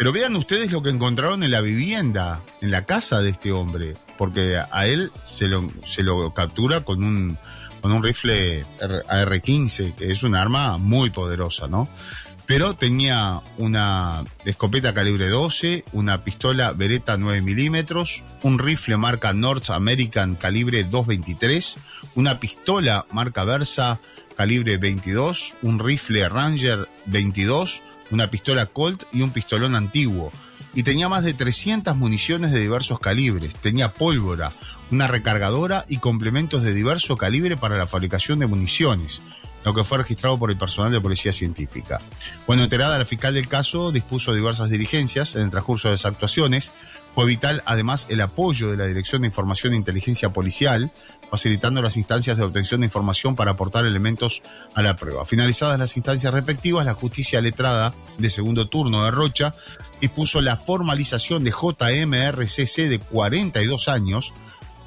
[0.01, 3.99] Pero vean ustedes lo que encontraron en la vivienda, en la casa de este hombre,
[4.17, 7.37] porque a él se lo, se lo captura con un,
[7.83, 11.87] con un rifle R- AR-15, que es un arma muy poderosa, ¿no?
[12.47, 19.69] Pero tenía una escopeta calibre 12, una pistola Beretta 9 milímetros, un rifle marca North
[19.69, 21.75] American calibre 223,
[22.15, 24.01] una pistola marca Versa
[24.35, 30.33] calibre 22, un rifle Ranger 22, una pistola Colt y un pistolón antiguo.
[30.75, 33.55] Y tenía más de 300 municiones de diversos calibres.
[33.55, 34.53] Tenía pólvora,
[34.91, 39.21] una recargadora y complementos de diverso calibre para la fabricación de municiones,
[39.65, 42.01] lo que fue registrado por el personal de policía científica.
[42.47, 46.73] Bueno, enterada la fiscal del caso dispuso diversas diligencias en el transcurso de las actuaciones.
[47.11, 50.93] Fue vital además el apoyo de la Dirección de Información e Inteligencia Policial,
[51.29, 54.43] facilitando las instancias de obtención de información para aportar elementos
[54.75, 55.25] a la prueba.
[55.25, 59.53] Finalizadas las instancias respectivas, la justicia letrada de segundo turno de Rocha
[60.01, 64.33] dispuso la formalización de JMRCC de 42 años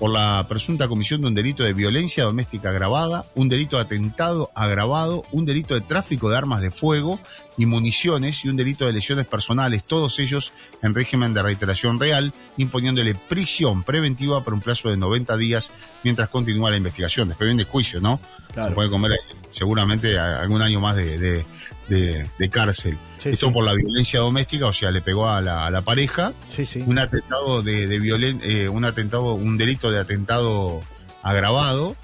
[0.03, 4.51] por la presunta comisión de un delito de violencia doméstica agravada, un delito de atentado
[4.53, 7.21] agravado, un delito de tráfico de armas de fuego
[7.57, 12.33] y municiones y un delito de lesiones personales, todos ellos en régimen de reiteración real,
[12.57, 15.71] imponiéndole prisión preventiva por un plazo de 90 días
[16.03, 17.29] mientras continúa la investigación.
[17.29, 18.19] Después viene el juicio, ¿no?
[18.53, 18.71] Claro.
[18.71, 19.11] Se puede comer
[19.51, 21.45] seguramente algún año más de, de-
[21.89, 22.97] de- de cárcel.
[23.17, 23.53] Sí, Esto sí.
[23.53, 26.99] por la violencia doméstica, o sea, le pegó a la, a la pareja, Sí, un
[26.99, 30.81] atentado de, de violen- eh, un atentado, un delito de atentado
[31.21, 31.95] agravado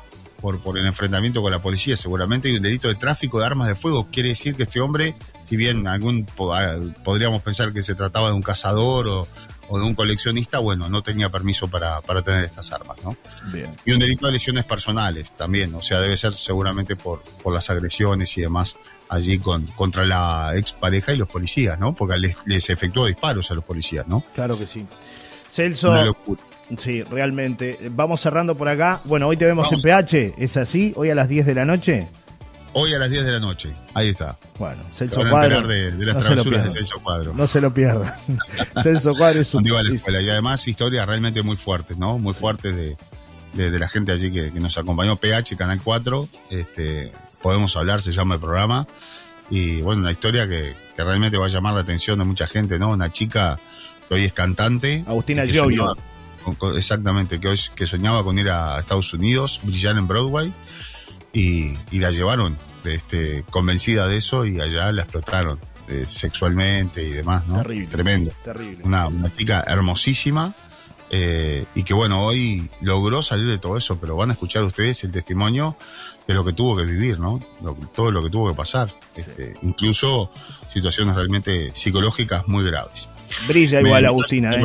[0.41, 3.67] por, por el enfrentamiento con la policía, seguramente, y un delito de tráfico de armas
[3.67, 4.07] de fuego.
[4.11, 8.33] Quiere decir que este hombre, si bien algún ah, podríamos pensar que se trataba de
[8.35, 9.27] un cazador o,
[9.67, 13.17] o de un coleccionista, bueno, no tenía permiso para, para tener estas armas, ¿no?
[13.51, 13.75] Bien.
[13.85, 17.69] Y un delito de lesiones personales también, o sea, debe ser seguramente por, por las
[17.69, 18.77] agresiones y demás
[19.09, 21.93] allí con, contra la expareja y los policías, ¿no?
[21.93, 24.23] Porque les, les efectuó disparos a los policías, ¿no?
[24.33, 24.85] Claro que sí.
[25.49, 25.89] Celso.
[25.91, 26.41] Una locura.
[26.77, 27.79] Sí, realmente.
[27.91, 29.01] Vamos cerrando por acá.
[29.05, 29.83] Bueno, hoy te vemos Vamos.
[29.83, 30.35] en PH.
[30.37, 30.93] ¿Es así?
[30.95, 32.07] ¿Hoy a las 10 de la noche?
[32.73, 34.37] Hoy a las 10 de la noche, ahí está.
[34.59, 35.65] Bueno, Celso Cuadro.
[35.65, 36.69] de, de las no travesuras de.
[36.69, 37.33] Celso Cuadro.
[37.33, 38.13] No se lo pierdan.
[38.83, 39.65] Celso Cuadro es un.
[39.65, 40.21] Iba a la escuela.
[40.21, 42.19] Y además historias realmente muy fuertes, ¿no?
[42.19, 42.95] Muy fuertes de,
[43.53, 45.15] de, de la gente allí que, que nos acompañó.
[45.15, 47.11] PH, Canal 4, este,
[47.41, 48.87] Podemos Hablar, se llama el programa.
[49.49, 52.77] Y bueno, una historia que, que realmente va a llamar la atención de mucha gente,
[52.77, 52.89] ¿no?
[52.89, 53.59] Una chica
[54.07, 55.03] que hoy es cantante.
[55.07, 55.95] Agustina Giovio.
[56.75, 60.53] exactamente, que hoy que soñaba con ir a Estados Unidos, brillar en Broadway.
[61.31, 67.09] Y, y la llevaron este, convencida de eso y allá la explotaron eh, sexualmente y
[67.11, 67.61] demás, ¿no?
[67.61, 67.87] Terrible.
[67.87, 68.31] Tremendo.
[68.43, 68.83] Terrible.
[68.83, 70.55] Una, una chica hermosísima
[71.11, 75.03] eh, y que bueno, hoy logró salir de todo eso, pero van a escuchar ustedes
[75.03, 75.75] el testimonio
[76.29, 77.39] de lo que tuvo que vivir, ¿no?
[77.63, 78.93] Lo- todo lo que tuvo que pasar.
[79.15, 80.31] Este, incluso
[80.71, 83.09] situaciones realmente psicológicas muy graves.
[83.47, 84.63] Brilla igual Me- Agustina, ¿eh?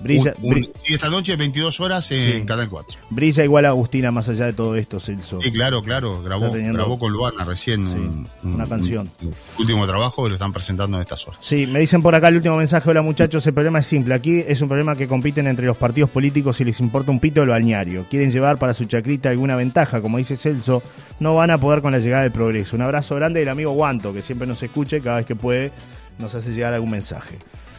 [0.00, 2.46] Brilla, Un- un- bri- y esta noche 22 horas en Sí.
[2.46, 2.96] Canal 4.
[3.10, 5.40] brilla igual Agustina más allá de todo esto, Celso.
[5.42, 6.22] Sí, claro, claro.
[6.22, 9.08] Grabó, teniendo- grabó con Luana recién un, una un- canción.
[9.22, 11.40] un último trabajo que lo están presentando en estas horas.
[11.42, 14.44] Sí, me dicen por acá el último mensaje, hola muchachos, el problema es simple, aquí
[14.46, 17.48] es un problema que compiten entre los partidos políticos y les importa un pito el
[17.48, 18.04] balneario.
[18.10, 20.82] Quieren llevar para su chacrita alguna ventaja, como dice Celso,
[21.20, 22.76] no van a poder con la llegada del progreso.
[22.76, 25.72] Un abrazo grande del amigo Guanto, que siempre nos escucha y cada vez que puede
[26.18, 27.38] nos hace llegar algún mensaje.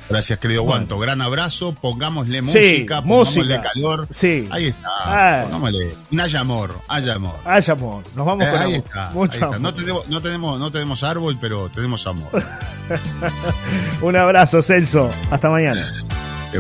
[0.10, 0.78] Gracias, querido Bueno.
[0.80, 1.00] Guanto.
[1.00, 1.74] Gran abrazo.
[1.76, 3.62] Pongámosle Sí, música, pongámosle música.
[3.74, 4.08] calor.
[4.12, 4.48] Sí.
[4.52, 5.44] Ahí está.
[5.44, 5.94] Pongámosle.
[6.20, 7.36] Haya amor, haya amor.
[7.46, 8.86] Haya amor, nos vamos Eh, con ahí amor.
[8.88, 9.46] está, Mucho ahí está.
[9.48, 9.62] amor.
[9.62, 12.30] No, tenemos, no, tenemos, no tenemos árbol, pero tenemos amor.
[14.02, 15.10] Un abrazo, Celso.
[15.32, 15.92] Hasta mañana.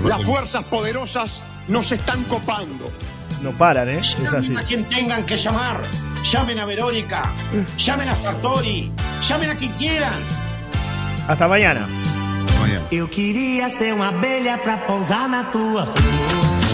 [0.03, 2.91] Las fuerzas poderosas nos están copando.
[3.41, 3.99] No paran, ¿eh?
[4.01, 4.55] Es así.
[4.57, 5.79] a quien tengan que llamar.
[6.23, 7.31] Llamen a Verónica,
[7.77, 8.91] llamen a Sartori,
[9.27, 10.13] llamen a quien quieran.
[11.27, 11.87] Hasta mañana.
[12.91, 16.66] Eu queria ser uma abelha pra pousar na tua flor.